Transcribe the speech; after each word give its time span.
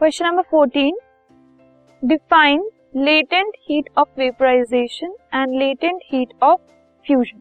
Question 0.00 0.26
number 0.26 0.42
fourteen 0.42 0.96
define 2.02 2.62
latent 2.96 3.52
heat 3.68 3.88
of 3.98 4.08
vaporization 4.18 5.12
and 5.34 5.54
latent 5.58 6.00
heat 6.04 6.32
of 6.42 6.60
fusion 7.06 7.38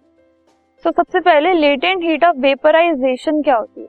तो 0.86 0.92
सबसे 0.92 1.20
पहले 1.20 1.54
latent 1.54 2.04
heat 2.04 2.24
of 2.24 2.38
vaporisation 2.38 3.42
क्या 3.42 3.56
होती 3.56 3.82
है? 3.82 3.88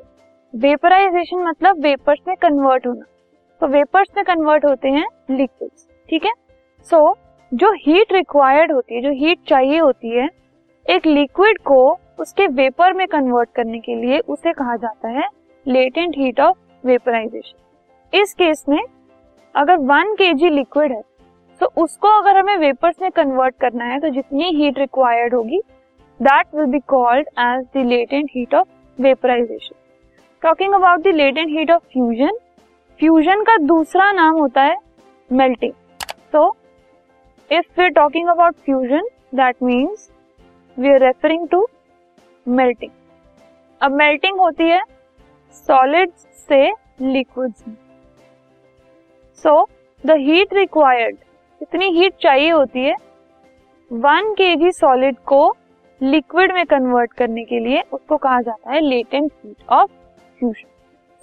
वेपराइजेशन 0.54 1.39
मतलब 1.39 1.82
वेपर्स 1.82 2.18
में 2.29 2.36
कन्वर्ट 2.36 2.86
होना। 2.86 3.04
तो 3.61 3.66
वेपर्स 3.66 4.08
में 4.16 4.25
कन्वर्ट 4.25 4.64
होते 4.64 4.89
हैं 4.89 5.07
लिक्विड्स 5.30 5.86
ठीक 6.08 6.25
है? 6.25 6.32
सो 6.89 6.96
so, 6.96 7.14
जो 7.53 7.72
हीट 7.72 8.12
रिक्वायर्ड 8.12 8.72
होती 8.72 8.94
है 8.94 9.03
जो 9.03 9.11
हीट 9.11 9.39
चाहिए 9.48 9.79
होती 9.79 10.17
है 10.17 10.29
एक 10.86 11.07
लिक्विड 11.07 11.58
को 11.58 11.79
उसके 12.18 12.46
वेपर 12.46 12.93
में 12.93 13.07
कन्वर्ट 13.08 13.50
करने 13.54 13.79
के 13.79 13.94
लिए 13.94 14.18
उसे 14.18 14.53
कहा 14.53 14.76
जाता 14.76 15.08
है 15.08 15.29
लेटेंट 15.67 16.18
हीट 16.18 16.40
ऑफ़ 16.40 16.86
वेपराइजेशन 16.86 17.65
इस 18.12 18.34
केस 18.34 18.64
में 18.68 18.82
अगर 19.54 19.76
वन 19.76 20.14
के 20.14 20.32
जी 20.34 20.48
लिक्विड 20.50 20.92
है 20.92 21.02
तो 21.60 21.66
उसको 21.82 22.08
अगर 22.20 22.36
हमें 22.36 22.56
वेपर्स 22.56 22.94
में 23.02 23.10
कन्वर्ट 23.10 23.54
करना 23.60 23.84
है 23.84 23.98
तो 24.00 24.08
जितनी 24.08 24.50
हीट 24.56 24.79
रिक्वायर्ड 24.79 25.34
होगी 25.34 25.60
that 26.20 26.54
will 26.54 26.66
be 26.66 26.79
called 26.88 27.26
as 27.38 27.64
the 27.74 27.84
latent 27.86 28.30
heat 28.34 28.54
of 28.54 28.68
vaporization 28.98 29.74
talking 30.42 30.74
about 30.74 31.00
the 31.00 31.14
latent 31.14 31.48
heat 31.48 31.70
of 31.70 31.82
fusion 31.92 32.38
fusion 33.00 33.42
का 33.42 33.56
दूसरा 33.66 34.10
नाम 34.12 34.38
होता 34.38 34.62
है 34.62 34.77
melting 35.30 35.72
so 36.32 36.48
if 37.50 37.66
we 37.78 37.84
are 37.84 37.91
talking 37.92 38.28
about 38.28 38.54
fusion 38.64 39.08
that 39.34 39.62
means 39.62 40.10
we 40.77 40.92
are 40.92 41.00
referring 41.00 41.48
to 41.48 41.66
melting 42.46 42.91
अब 43.80 43.92
melting 43.92 44.38
होती 44.38 44.68
है 44.68 44.82
solid 45.68 46.10
से 46.48 46.72
liquids 47.02 47.66
में. 47.68 47.85
सो 49.44 49.62
द 50.04 50.16
हीट 50.18 50.54
रिक्वायर्ड 50.54 51.16
इतनी 51.60 51.86
हीट 51.90 52.14
चाहिए 52.20 52.50
होती 52.50 52.84
है 52.84 52.94
वन 53.90 54.32
के 54.34 54.54
जी 54.56 54.70
सॉलिड 54.72 55.16
को 55.26 55.40
लिक्विड 56.00 56.52
में 56.52 56.64
कन्वर्ट 56.66 57.12
करने 57.12 57.44
के 57.44 57.58
लिए 57.58 57.82
उसको 57.92 58.16
कहा 58.16 58.40
जाता 58.40 58.72
है 58.72 58.80
latent 58.80 59.30
heat 59.32 59.70
of 59.70 59.90
fusion 60.40 60.68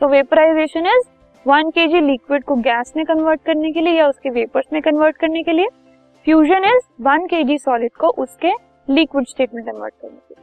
so 0.01 0.07
vaporization 0.07 0.85
is 0.87 1.07
one 1.45 1.69
K 1.69 1.87
G 1.87 1.99
liquid 2.01 2.43
को 2.43 2.55
गैस 2.55 2.93
में 2.97 3.05
कन्वर्ट 3.05 3.41
करने 3.45 3.71
के 3.71 3.81
लिए 3.81 3.93
या 3.93 4.07
उसके 4.07 4.29
वेपर्स 4.29 4.65
में 4.73 4.81
कन्वर्ट 4.81 5.17
करने 5.17 5.43
के 5.43 5.53
लिए. 5.53 5.67
Fusion 6.25 6.65
is 6.65 6.85
one 7.01 7.25
K 7.27 7.43
G 7.43 7.57
solid 7.57 7.91
को 7.99 8.09
उसके 8.23 8.51
लिक्विड 8.87 9.27
स्टेट 9.27 9.53
में 9.53 9.63
कन्वर्ट 9.63 9.93
करने 10.01 10.17
के 10.17 10.33
लिए. 10.33 10.42